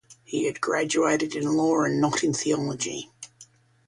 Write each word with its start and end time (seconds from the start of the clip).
He 0.23 0.45
had 0.45 0.61
graduated 0.61 1.35
in 1.35 1.45
law, 1.55 1.81
and 1.83 2.01
not 2.01 2.23
in 2.23 2.33
theology. 2.33 3.11